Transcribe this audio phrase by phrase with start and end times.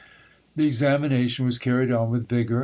[0.55, 2.59] The examination was carried on with vigour.